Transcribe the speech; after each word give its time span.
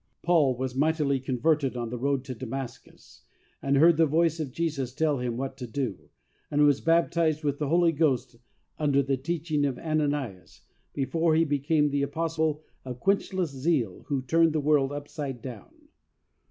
Paul 0.23 0.57
was 0.57 0.73
mightily 0.73 1.19
converted 1.19 1.77
on 1.77 1.91
the 1.91 1.97
road 1.99 2.23
to 2.23 2.33
Damascus, 2.33 3.21
and 3.61 3.77
heard 3.77 3.97
the 3.97 4.07
voice 4.07 4.39
of 4.39 4.51
Jesus 4.51 4.95
tell 4.95 5.19
him 5.19 5.37
what 5.37 5.55
to 5.57 5.67
do, 5.67 6.09
and 6.49 6.63
was 6.65 6.81
baptized 6.81 7.43
with 7.43 7.59
the 7.59 7.67
Holy 7.67 7.91
Ghost 7.91 8.37
under 8.79 9.03
the 9.03 9.15
teaching 9.15 9.63
of 9.63 9.77
Ana 9.77 10.07
nias, 10.07 10.61
before 10.95 11.35
he 11.35 11.43
became 11.45 11.91
the 11.91 12.01
apostle 12.01 12.63
of 12.83 12.99
quench 12.99 13.31
less 13.31 13.51
zeal 13.51 14.05
who 14.07 14.23
turned 14.23 14.53
the 14.53 14.59
world 14.59 14.91
upside 14.91 15.39
down. 15.39 15.89